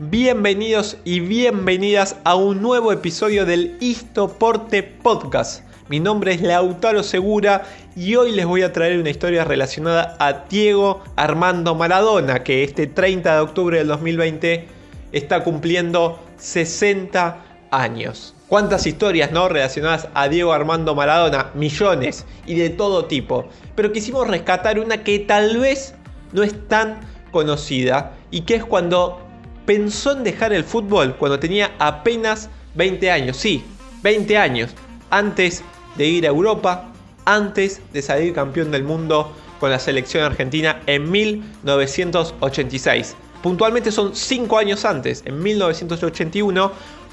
Bienvenidos 0.00 0.96
y 1.04 1.20
bienvenidas 1.20 2.16
a 2.24 2.34
un 2.34 2.60
nuevo 2.60 2.90
episodio 2.90 3.46
del 3.46 3.76
Istoporte 3.78 4.82
Podcast. 4.82 5.62
Mi 5.88 6.00
nombre 6.00 6.34
es 6.34 6.42
Lautaro 6.42 7.04
Segura 7.04 7.62
y 7.94 8.16
hoy 8.16 8.32
les 8.32 8.44
voy 8.44 8.62
a 8.62 8.72
traer 8.72 8.98
una 8.98 9.10
historia 9.10 9.44
relacionada 9.44 10.16
a 10.18 10.46
Diego 10.50 11.04
Armando 11.14 11.76
Maradona, 11.76 12.42
que 12.42 12.64
este 12.64 12.88
30 12.88 13.36
de 13.36 13.40
octubre 13.40 13.78
del 13.78 13.86
2020 13.86 14.66
está 15.12 15.44
cumpliendo 15.44 16.18
60 16.38 17.36
años. 17.70 18.34
¿Cuántas 18.48 18.88
historias 18.88 19.30
no 19.30 19.48
relacionadas 19.48 20.08
a 20.12 20.26
Diego 20.26 20.52
Armando 20.52 20.96
Maradona? 20.96 21.52
Millones 21.54 22.26
y 22.46 22.56
de 22.56 22.70
todo 22.70 23.04
tipo. 23.04 23.48
Pero 23.76 23.92
quisimos 23.92 24.26
rescatar 24.26 24.80
una 24.80 25.04
que 25.04 25.20
tal 25.20 25.56
vez 25.58 25.94
no 26.32 26.42
es 26.42 26.66
tan 26.66 26.98
conocida 27.30 28.12
y 28.32 28.40
que 28.40 28.56
es 28.56 28.64
cuando 28.64 29.23
pensó 29.66 30.12
en 30.12 30.24
dejar 30.24 30.52
el 30.52 30.64
fútbol 30.64 31.16
cuando 31.16 31.38
tenía 31.38 31.72
apenas 31.78 32.50
20 32.74 33.10
años. 33.10 33.36
Sí, 33.36 33.64
20 34.02 34.38
años. 34.38 34.70
Antes 35.10 35.62
de 35.96 36.06
ir 36.06 36.26
a 36.26 36.30
Europa, 36.30 36.92
antes 37.24 37.80
de 37.92 38.02
salir 38.02 38.34
campeón 38.34 38.70
del 38.70 38.84
mundo 38.84 39.32
con 39.60 39.70
la 39.70 39.78
selección 39.78 40.24
argentina 40.24 40.80
en 40.86 41.10
1986. 41.10 43.16
Puntualmente 43.42 43.92
son 43.92 44.14
5 44.14 44.58
años 44.58 44.84
antes, 44.84 45.22
en 45.26 45.42
1981, 45.42 46.72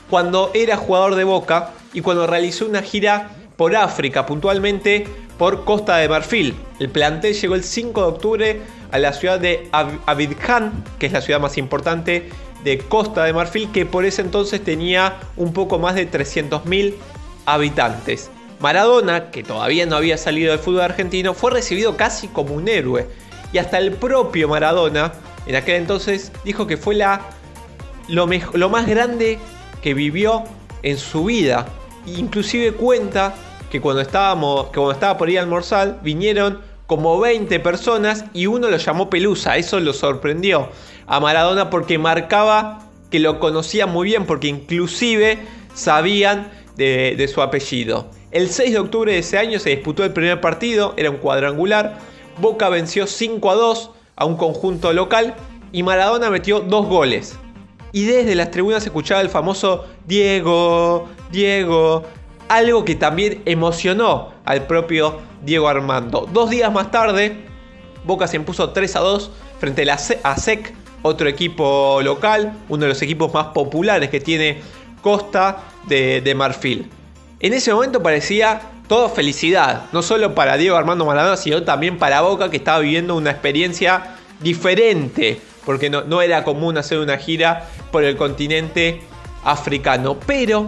cuando 0.09 0.52
era 0.53 0.77
jugador 0.77 1.15
de 1.15 1.23
Boca 1.23 1.71
y 1.93 2.02
cuando 2.02 2.27
realizó 2.27 2.65
una 2.65 2.81
gira 2.81 3.31
por 3.57 3.75
África, 3.75 4.25
puntualmente 4.25 5.05
por 5.38 5.65
Costa 5.65 5.97
de 5.97 6.09
Marfil. 6.09 6.55
El 6.80 6.89
plantel 6.89 7.33
llegó 7.33 7.55
el 7.55 7.63
5 7.63 8.02
de 8.02 8.08
octubre 8.08 8.61
a 8.92 9.00
la 9.00 9.14
ciudad 9.14 9.39
de 9.39 9.70
Abidjan, 10.06 10.84
que 11.00 11.06
es 11.06 11.11
la 11.11 11.22
ciudad 11.22 11.39
más 11.39 11.58
importante 11.58 12.30
de 12.64 12.78
Costa 12.78 13.23
de 13.23 13.33
Marfil, 13.33 13.72
que 13.72 13.86
por 13.86 14.06
ese 14.06 14.22
entonces 14.22 14.64
tenía 14.64 15.17
un 15.36 15.53
poco 15.53 15.80
más 15.80 15.95
de 15.95 16.09
300.000 16.09 16.94
habitantes. 17.45 18.30
Maradona, 18.59 19.31
que 19.31 19.44
todavía 19.44 19.86
no 19.86 19.95
había 19.95 20.17
salido 20.17 20.52
del 20.52 20.59
fútbol 20.59 20.81
argentino, 20.81 21.33
fue 21.33 21.52
recibido 21.52 21.98
casi 21.98 22.28
como 22.28 22.53
un 22.53 22.67
héroe. 22.67 23.08
Y 23.52 23.58
hasta 23.58 23.80
el 23.80 23.94
propio 23.94 24.48
Maradona, 24.48 25.14
en 25.48 25.55
aquel 25.55 25.76
entonces, 25.76 26.31
dijo 26.45 26.67
que 26.67 26.78
fue 26.78 26.95
la, 26.95 27.22
lo, 28.08 28.28
más 28.70 28.88
grande 28.88 29.39
que 29.81 29.94
vivió 29.94 30.44
en 30.83 30.98
su 30.98 31.26
vida. 31.26 31.66
Inclusive 32.05 32.73
cuenta 32.73 33.33
que 33.72 33.81
cuando, 33.81 34.02
estábamos, 34.02 34.67
que 34.67 34.76
cuando 34.76 34.92
estaba 34.92 35.17
por 35.17 35.30
ir 35.30 35.39
al 35.39 35.45
almorzar, 35.45 36.00
vinieron 36.03 36.61
como 36.92 37.22
20 37.22 37.58
personas 37.61 38.25
y 38.34 38.47
uno 38.47 38.70
lo 38.70 38.75
llamó 38.75 39.09
Pelusa. 39.09 39.56
Eso 39.56 39.80
lo 39.80 39.94
sorprendió 39.94 40.67
a 41.08 41.22
Maradona 41.22 41.70
porque 41.70 41.98
marcaba 41.98 42.89
que 43.09 43.20
lo 43.20 43.39
conocía 43.39 43.88
muy 43.88 44.09
bien, 44.09 44.25
porque 44.25 44.50
inclusive 44.50 45.39
sabían 45.73 46.52
de, 46.75 47.30
su 47.33 47.42
apellido. 47.42 48.11
El 48.31 48.50
6 48.50 48.73
de 48.73 48.80
octubre 48.80 49.14
de 49.14 49.20
ese 49.20 49.38
año 49.38 49.58
se 49.58 49.70
disputó 49.70 50.03
el 50.03 50.11
primer 50.11 50.42
partido, 50.42 50.94
era 50.98 51.09
un 51.09 51.16
cuadrangular. 51.16 51.98
Boca 52.42 52.67
venció 52.67 53.08
5 53.08 53.50
a 53.50 53.55
2 53.55 53.92
a 54.17 54.26
un 54.26 54.36
conjunto 54.36 54.92
local 54.92 55.36
y 55.72 55.83
Maradona 55.83 56.30
metió 56.30 56.59
dos 56.59 56.88
goles. 56.88 57.38
Y 57.94 58.03
desde 58.03 58.36
las 58.36 58.52
tribunas 58.52 58.83
se 58.83 58.89
escuchaba 58.89 59.22
el 59.22 59.30
famoso 59.30 59.86
Diego, 60.08 61.08
Diego, 61.31 62.03
algo 62.50 62.83
que 62.83 62.95
también 62.95 63.42
emocionó 63.45 64.33
al 64.44 64.67
propio 64.67 65.30
Diego 65.42 65.67
Armando. 65.67 66.28
Dos 66.31 66.50
días 66.50 66.72
más 66.72 66.92
tarde, 66.92 67.45
Boca 68.03 68.28
se 68.28 68.38
impuso 68.38 68.70
3 68.70 68.95
a 68.95 68.99
2 68.99 69.32
frente 69.60 69.89
a 69.89 69.98
ASEC, 70.23 70.73
otro 71.02 71.27
equipo 71.27 71.99
local, 72.04 72.54
uno 72.70 72.83
de 72.83 72.89
los 72.89 73.02
equipos 73.02 73.33
más 73.33 73.48
populares 73.48 74.10
que 74.10 74.20
tiene 74.20 74.61
Costa 75.02 75.64
de 75.88 76.33
Marfil. 76.36 76.89
En 77.39 77.54
ese 77.54 77.73
momento 77.73 78.04
parecía 78.04 78.61
todo 78.88 79.10
felicidad, 79.10 79.86
no 79.93 80.02
solo 80.04 80.36
para 80.36 80.58
Diego 80.58 80.77
Armando 80.77 81.05
Maradona, 81.05 81.38
sino 81.38 81.64
también 81.64 81.98
para 81.98 82.21
Boca 82.21 82.52
que 82.52 82.58
estaba 82.58 82.80
viviendo 82.80 83.15
una 83.15 83.32
experiencia 83.32 84.15
diferente, 84.42 85.42
porque 85.65 85.89
no 85.89 86.21
era 86.21 86.44
común 86.44 86.77
hacer 86.77 86.99
una 86.99 87.17
gira 87.17 87.67
por 87.92 88.04
el 88.04 88.15
continente 88.17 89.02
africano. 89.44 90.17
Pero 90.27 90.67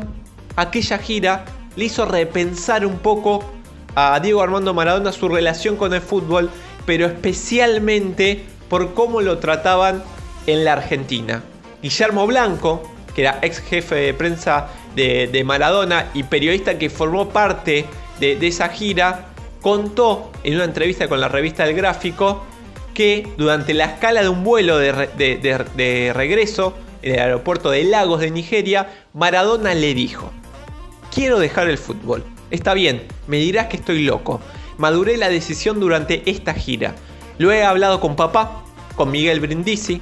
aquella 0.56 0.98
gira 0.98 1.46
le 1.76 1.86
hizo 1.86 2.06
repensar 2.06 2.86
un 2.86 2.98
poco 2.98 3.44
a 3.96 4.20
Diego 4.20 4.42
Armando 4.42 4.74
Maradona 4.74 5.12
su 5.12 5.30
relación 5.30 5.76
con 5.76 5.94
el 5.94 6.02
fútbol, 6.02 6.50
pero 6.86 7.06
especialmente 7.06 8.44
por 8.70 8.94
cómo 8.94 9.22
lo 9.22 9.38
trataban 9.38 10.04
en 10.48 10.66
la 10.66 10.74
Argentina. 10.74 11.44
Guillermo 11.82 12.26
Blanco, 12.28 12.82
que 13.14 13.22
era 13.22 13.40
ex 13.42 13.60
jefe 13.60 13.96
de 13.96 14.14
prensa 14.14 14.68
de, 14.96 15.44
Maradona 15.46 16.10
y 16.14 16.24
periodista 16.24 16.78
que 16.78 16.90
formó 16.90 17.30
parte 17.30 17.86
de, 18.20 18.48
esa 18.48 18.70
gira, 18.70 19.28
contó 19.62 20.32
en 20.44 20.56
una 20.56 20.66
entrevista 20.66 21.08
con 21.08 21.22
la 21.22 21.28
revista 21.28 21.66
El 21.66 21.76
Gráfico 21.76 22.44
que 22.94 23.28
durante 23.38 23.74
la 23.74 23.86
escala 23.86 24.22
de 24.22 24.30
un 24.30 24.44
vuelo 24.44 24.78
de, 24.78 26.12
regreso 26.14 26.74
en 27.02 27.16
el 27.16 27.20
aeropuerto 27.20 27.70
de 27.70 27.84
Lagos 27.84 28.22
de 28.22 28.32
Nigeria, 28.32 28.90
Maradona 29.14 29.74
le 29.74 29.94
dijo, 29.94 30.32
quiero 31.14 31.40
dejar 31.40 31.70
el 31.70 31.78
fútbol. 31.78 32.24
Está 32.54 32.76
bien, 32.76 33.02
me 33.26 33.38
dirás 33.38 33.66
que 33.66 33.78
estoy 33.78 34.04
loco. 34.04 34.40
Maduré 34.78 35.18
la 35.18 35.28
decisión 35.28 35.80
durante 35.80 36.22
esta 36.30 36.54
gira. 36.54 36.94
Lo 37.40 37.52
he 37.52 37.64
hablado 37.64 38.00
con 38.00 38.16
papá, 38.16 38.62
con 38.96 39.10
Miguel 39.10 39.40
Brindisi, 39.40 40.00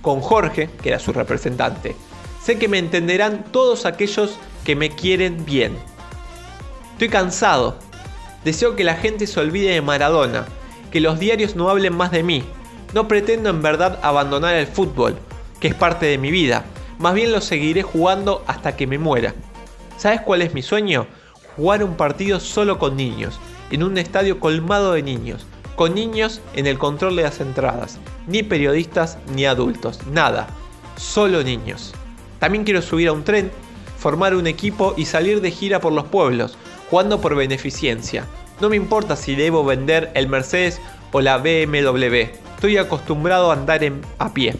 con 0.00 0.22
Jorge, 0.22 0.70
que 0.80 0.88
era 0.88 0.98
su 0.98 1.12
representante. 1.12 1.94
Sé 2.42 2.58
que 2.58 2.68
me 2.68 2.78
entenderán 2.78 3.44
todos 3.52 3.84
aquellos 3.84 4.38
que 4.64 4.76
me 4.76 4.88
quieren 4.88 5.44
bien. 5.44 5.76
Estoy 6.92 7.10
cansado. 7.10 7.76
Deseo 8.46 8.76
que 8.76 8.84
la 8.84 8.94
gente 8.94 9.26
se 9.26 9.38
olvide 9.38 9.74
de 9.74 9.82
Maradona, 9.82 10.46
que 10.90 11.00
los 11.00 11.18
diarios 11.18 11.54
no 11.54 11.68
hablen 11.68 11.94
más 11.94 12.12
de 12.12 12.22
mí. 12.22 12.44
No 12.94 13.08
pretendo 13.08 13.50
en 13.50 13.60
verdad 13.60 14.00
abandonar 14.02 14.54
el 14.54 14.66
fútbol, 14.66 15.18
que 15.60 15.68
es 15.68 15.74
parte 15.74 16.06
de 16.06 16.16
mi 16.16 16.30
vida. 16.30 16.64
Más 16.98 17.12
bien 17.12 17.30
lo 17.30 17.42
seguiré 17.42 17.82
jugando 17.82 18.42
hasta 18.46 18.74
que 18.74 18.86
me 18.86 18.96
muera. 18.96 19.34
¿Sabes 19.98 20.22
cuál 20.22 20.40
es 20.40 20.54
mi 20.54 20.62
sueño? 20.62 21.06
Jugar 21.60 21.84
un 21.84 21.94
partido 21.94 22.40
solo 22.40 22.78
con 22.78 22.96
niños, 22.96 23.38
en 23.70 23.82
un 23.82 23.98
estadio 23.98 24.40
colmado 24.40 24.94
de 24.94 25.02
niños, 25.02 25.44
con 25.76 25.94
niños 25.94 26.40
en 26.54 26.66
el 26.66 26.78
control 26.78 27.16
de 27.16 27.24
las 27.24 27.38
entradas, 27.38 27.98
ni 28.26 28.42
periodistas 28.42 29.18
ni 29.34 29.44
adultos, 29.44 30.00
nada, 30.06 30.46
solo 30.96 31.42
niños. 31.42 31.92
También 32.38 32.64
quiero 32.64 32.80
subir 32.80 33.08
a 33.08 33.12
un 33.12 33.24
tren, 33.24 33.50
formar 33.98 34.34
un 34.34 34.46
equipo 34.46 34.94
y 34.96 35.04
salir 35.04 35.42
de 35.42 35.50
gira 35.50 35.82
por 35.82 35.92
los 35.92 36.06
pueblos, 36.06 36.56
jugando 36.88 37.20
por 37.20 37.34
beneficencia. 37.34 38.24
No 38.62 38.70
me 38.70 38.76
importa 38.76 39.14
si 39.14 39.34
debo 39.34 39.62
vender 39.62 40.10
el 40.14 40.28
Mercedes 40.28 40.80
o 41.12 41.20
la 41.20 41.36
BMW. 41.36 42.30
Estoy 42.54 42.78
acostumbrado 42.78 43.50
a 43.50 43.52
andar 43.52 43.82
a 44.18 44.32
pie. 44.32 44.54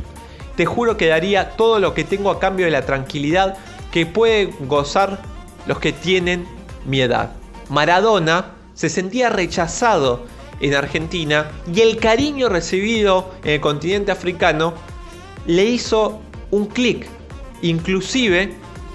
Te 0.54 0.66
juro 0.66 0.98
que 0.98 1.06
daría 1.06 1.52
todo 1.52 1.78
lo 1.78 1.94
que 1.94 2.04
tengo 2.04 2.30
a 2.30 2.38
cambio 2.38 2.66
de 2.66 2.72
la 2.72 2.84
tranquilidad 2.84 3.56
que 3.90 4.04
pueden 4.04 4.54
gozar 4.68 5.22
los 5.66 5.78
que 5.78 5.92
tienen 5.92 6.59
mi 6.86 7.00
edad. 7.00 7.32
Maradona 7.68 8.52
se 8.74 8.88
sentía 8.88 9.28
rechazado 9.28 10.26
en 10.60 10.74
Argentina 10.74 11.50
y 11.72 11.80
el 11.80 11.98
cariño 11.98 12.48
recibido 12.48 13.30
en 13.44 13.52
el 13.52 13.60
continente 13.60 14.12
africano 14.12 14.74
le 15.46 15.64
hizo 15.64 16.20
un 16.50 16.66
clic 16.66 17.06
Inclusive, 17.62 18.54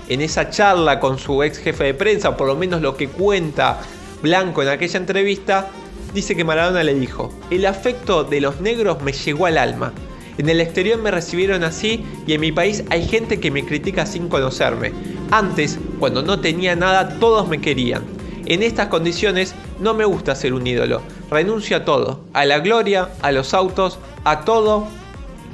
en 0.09 0.21
esa 0.21 0.49
charla 0.49 0.99
con 0.99 1.19
su 1.19 1.43
ex 1.43 1.59
jefe 1.59 1.83
de 1.83 1.93
prensa, 1.93 2.35
por 2.35 2.47
lo 2.47 2.55
menos 2.55 2.81
lo 2.81 2.97
que 2.97 3.07
cuenta 3.07 3.79
Blanco 4.21 4.63
en 4.63 4.69
aquella 4.69 4.99
entrevista, 4.99 5.69
dice 6.13 6.35
que 6.35 6.43
Maradona 6.43 6.83
le 6.83 6.95
dijo, 6.95 7.31
el 7.51 7.65
afecto 7.65 8.23
de 8.23 8.41
los 8.41 8.59
negros 8.61 9.01
me 9.03 9.11
llegó 9.11 9.45
al 9.45 9.57
alma. 9.57 9.93
En 10.37 10.49
el 10.49 10.59
exterior 10.59 10.99
me 10.99 11.11
recibieron 11.11 11.63
así 11.63 12.05
y 12.27 12.33
en 12.33 12.41
mi 12.41 12.51
país 12.51 12.83
hay 12.89 13.07
gente 13.07 13.39
que 13.39 13.51
me 13.51 13.65
critica 13.65 14.05
sin 14.05 14.27
conocerme. 14.27 14.91
Antes, 15.31 15.79
cuando 15.99 16.21
no 16.21 16.39
tenía 16.39 16.75
nada, 16.75 17.17
todos 17.19 17.47
me 17.47 17.61
querían. 17.61 18.03
En 18.45 18.61
estas 18.61 18.87
condiciones 18.87 19.55
no 19.79 19.93
me 19.93 20.05
gusta 20.05 20.35
ser 20.35 20.53
un 20.53 20.67
ídolo. 20.67 21.01
Renuncio 21.31 21.77
a 21.77 21.85
todo, 21.85 22.25
a 22.33 22.45
la 22.45 22.59
gloria, 22.59 23.09
a 23.21 23.31
los 23.31 23.53
autos, 23.53 23.97
a 24.23 24.41
todo, 24.41 24.87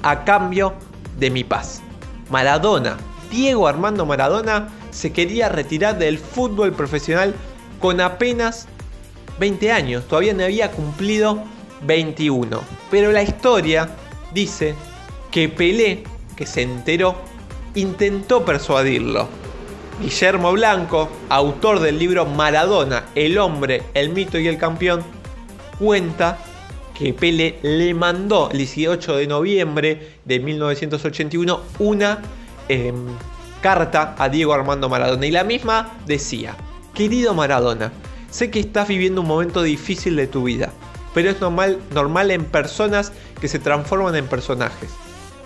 a 0.03 0.23
cambio 0.23 0.73
de 1.19 1.29
mi 1.29 1.43
paz. 1.43 1.81
Maradona, 2.29 2.97
Diego 3.29 3.67
Armando 3.67 4.05
Maradona, 4.05 4.69
se 4.89 5.13
quería 5.13 5.47
retirar 5.47 5.97
del 5.97 6.17
fútbol 6.17 6.73
profesional 6.73 7.33
con 7.79 8.01
apenas 8.01 8.67
20 9.39 9.71
años, 9.71 10.07
todavía 10.07 10.33
no 10.33 10.43
había 10.43 10.71
cumplido 10.71 11.43
21. 11.83 12.61
Pero 12.89 13.11
la 13.11 13.23
historia 13.23 13.89
dice 14.33 14.75
que 15.31 15.49
Pelé, 15.49 16.03
que 16.35 16.45
se 16.45 16.61
enteró, 16.61 17.15
intentó 17.75 18.43
persuadirlo. 18.43 19.27
Guillermo 20.01 20.51
Blanco, 20.53 21.09
autor 21.29 21.79
del 21.79 21.99
libro 21.99 22.25
Maradona, 22.25 23.05
el 23.15 23.37
hombre, 23.37 23.83
el 23.93 24.09
mito 24.09 24.39
y 24.39 24.47
el 24.47 24.57
campeón, 24.57 25.03
cuenta 25.77 26.37
que 26.97 27.13
Pele 27.13 27.59
le 27.61 27.93
mandó 27.93 28.49
el 28.51 28.57
18 28.57 29.17
de 29.17 29.27
noviembre 29.27 30.17
de 30.25 30.39
1981 30.39 31.61
una 31.79 32.21
em, 32.67 33.07
carta 33.61 34.15
a 34.17 34.29
Diego 34.29 34.53
Armando 34.53 34.89
Maradona 34.89 35.25
y 35.25 35.31
la 35.31 35.43
misma 35.43 35.97
decía, 36.05 36.55
querido 36.93 37.33
Maradona, 37.33 37.91
sé 38.29 38.49
que 38.49 38.59
estás 38.59 38.87
viviendo 38.87 39.21
un 39.21 39.27
momento 39.27 39.61
difícil 39.61 40.15
de 40.15 40.27
tu 40.27 40.43
vida, 40.43 40.71
pero 41.13 41.29
es 41.29 41.41
normal, 41.41 41.79
normal 41.93 42.31
en 42.31 42.45
personas 42.45 43.11
que 43.39 43.47
se 43.47 43.59
transforman 43.59 44.15
en 44.15 44.27
personajes. 44.27 44.89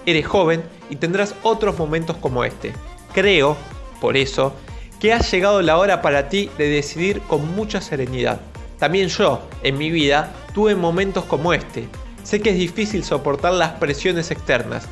Eres 0.06 0.28
joven 0.28 0.64
y 0.90 0.98
tendrás 0.98 1.36
otros 1.44 1.78
momentos 1.78 2.18
como 2.18 2.44
este. 2.44 2.74
Creo, 3.14 3.58
por 4.00 4.18
eso, 4.18 4.54
que 5.00 5.14
ha 5.14 5.20
llegado 5.20 5.62
la 5.62 5.78
hora 5.78 6.02
para 6.02 6.30
ti 6.30 6.50
de 6.58 6.70
decidir 6.70 7.22
con 7.22 7.56
mucha 7.56 7.82
serenidad. 7.82 8.40
También 8.80 9.08
yo, 9.08 9.42
en 9.64 9.78
mi 9.78 9.90
vida, 9.90 10.34
tuve 10.54 10.76
momentos 10.76 11.26
como 11.26 11.54
este. 11.54 11.88
Sé 12.24 12.42
que 12.42 12.52
es 12.52 12.58
difícil 12.58 13.04
soportar 13.04 13.54
las 13.54 13.72
presiones 13.74 14.32
externas. 14.32 14.86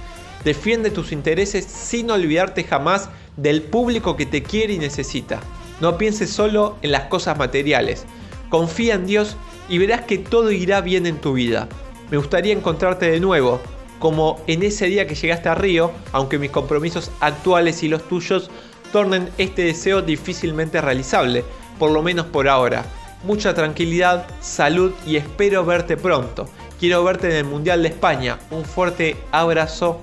Defiende 0.44 0.90
tus 0.90 1.12
intereses 1.12 1.66
sin 1.66 2.12
olvidarte 2.12 2.64
jamás 2.64 3.10
del 3.38 3.62
público 3.62 4.16
que 4.16 4.26
te 4.26 4.44
quiere 4.44 4.74
y 4.74 4.80
necesita. 4.80 5.40
No 5.82 5.98
pienses 5.98 6.30
solo 6.30 6.78
en 6.82 6.92
las 6.92 7.04
cosas 7.06 7.38
materiales. 7.38 8.06
Confía 8.50 8.96
en 8.96 9.06
Dios 9.06 9.36
y 9.70 9.78
verás 9.78 10.02
que 10.02 10.18
todo 10.18 10.52
irá 10.52 10.82
bien 10.82 11.06
en 11.06 11.20
tu 11.20 11.34
vida. 11.34 11.68
Me 12.12 12.18
gustaría 12.18 12.54
encontrarte 12.54 13.10
de 13.10 13.20
nuevo, 13.20 13.62
como 14.00 14.42
en 14.48 14.64
ese 14.64 14.88
día 14.88 15.08
que 15.08 15.16
llegaste 15.16 15.50
a 15.50 15.56
Río, 15.56 15.92
aunque 16.12 16.38
mis 16.38 16.52
compromisos 16.52 17.10
actuales 17.22 17.84
y 17.84 17.88
los 17.88 18.08
tuyos 18.08 18.52
tornen 18.92 19.30
este 19.38 19.64
deseo 19.64 20.02
difícilmente 20.02 20.82
realizable, 20.82 21.44
por 21.80 21.92
lo 21.92 22.04
menos 22.04 22.26
por 22.28 22.48
ahora. 22.48 22.86
Mucha 23.24 23.54
tranquilidad, 23.54 24.28
salud 24.42 24.92
y 25.06 25.16
espero 25.16 25.66
verte 25.66 25.96
pronto. 25.96 26.50
Quiero 26.80 27.04
verte 27.04 27.30
en 27.30 27.38
el 27.38 27.46
Mundial 27.46 27.82
de 27.82 27.88
España. 27.90 28.38
Un 28.52 28.66
fuerte 28.66 29.16
abrazo, 29.32 30.02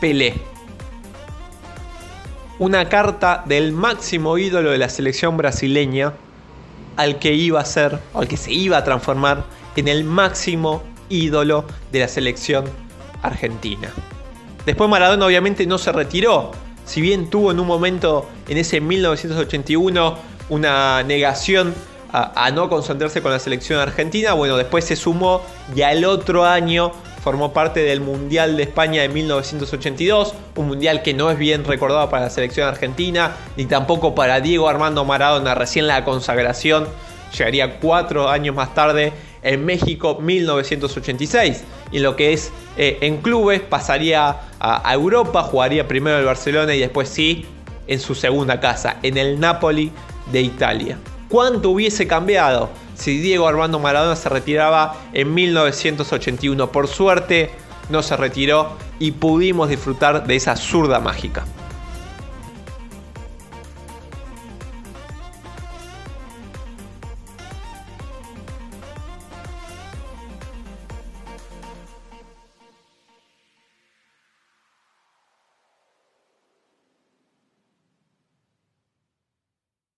Pelé. 0.00 0.34
Una 2.58 2.88
carta 2.88 3.44
del 3.46 3.72
máximo 3.72 4.38
ídolo 4.38 4.70
de 4.70 4.78
la 4.78 4.88
selección 4.88 5.36
brasileña 5.36 6.14
al 6.98 7.18
que 7.18 7.32
iba 7.32 7.60
a 7.60 7.64
ser, 7.64 7.98
o 8.12 8.20
al 8.20 8.28
que 8.28 8.36
se 8.36 8.52
iba 8.52 8.76
a 8.76 8.84
transformar 8.84 9.44
en 9.76 9.88
el 9.88 10.04
máximo 10.04 10.82
ídolo 11.08 11.64
de 11.92 12.00
la 12.00 12.08
selección 12.08 12.64
argentina. 13.22 13.90
Después 14.66 14.90
Maradona 14.90 15.24
obviamente 15.24 15.64
no 15.64 15.78
se 15.78 15.92
retiró, 15.92 16.50
si 16.84 17.00
bien 17.00 17.30
tuvo 17.30 17.52
en 17.52 17.60
un 17.60 17.66
momento, 17.66 18.28
en 18.48 18.58
ese 18.58 18.80
1981, 18.80 20.18
una 20.48 21.02
negación 21.04 21.72
a, 22.10 22.50
no 22.50 22.68
concentrarse 22.68 23.22
con 23.22 23.30
la 23.30 23.38
selección 23.38 23.78
argentina, 23.78 24.32
bueno, 24.32 24.56
después 24.56 24.84
se 24.84 24.96
sumó 24.96 25.42
y 25.76 25.82
al 25.82 26.04
otro 26.04 26.44
año 26.44 26.92
formó 27.28 27.52
parte 27.52 27.80
del 27.80 28.00
Mundial 28.00 28.56
de 28.56 28.62
España 28.62 29.02
de 29.02 29.10
1982, 29.10 30.32
un 30.56 30.66
mundial 30.66 31.02
que 31.02 31.12
no 31.12 31.30
es 31.30 31.36
bien 31.36 31.62
recordado 31.62 32.08
para 32.08 32.22
la 32.22 32.30
selección 32.30 32.66
argentina, 32.66 33.36
ni 33.54 33.66
tampoco 33.66 34.14
para 34.14 34.40
Diego 34.40 34.66
Armando 34.66 35.04
Maradona, 35.04 35.54
recién 35.54 35.86
la 35.86 36.06
consagración 36.06 36.88
llegaría 37.36 37.80
cuatro 37.80 38.30
años 38.30 38.54
más 38.54 38.72
tarde 38.72 39.12
en 39.42 39.62
México 39.66 40.16
1986. 40.18 41.64
Y 41.92 41.98
lo 41.98 42.16
que 42.16 42.32
es 42.32 42.50
eh, 42.78 42.96
en 43.02 43.18
clubes 43.18 43.60
pasaría 43.60 44.34
a, 44.58 44.94
Europa, 44.94 45.42
jugaría 45.42 45.86
primero 45.86 46.16
el 46.18 46.24
Barcelona 46.24 46.74
y 46.74 46.80
después 46.80 47.10
sí 47.10 47.44
en 47.88 48.00
su 48.00 48.14
segunda 48.14 48.58
casa, 48.58 48.96
en 49.02 49.18
el 49.18 49.38
Napoli 49.38 49.92
de 50.32 50.40
Italia. 50.40 50.96
¿Cuánto 51.28 51.68
hubiese 51.70 52.06
cambiado 52.06 52.70
si 52.94 53.18
Diego 53.18 53.46
Armando 53.46 53.78
Maradona 53.78 54.16
se 54.16 54.30
retiraba 54.30 54.96
en 55.12 55.34
1981? 55.34 56.72
Por 56.72 56.88
suerte 56.88 57.50
no 57.90 58.02
se 58.02 58.16
retiró 58.16 58.78
y 58.98 59.12
pudimos 59.12 59.68
disfrutar 59.68 60.26
de 60.26 60.36
esa 60.36 60.56
zurda 60.56 61.00
mágica. 61.00 61.44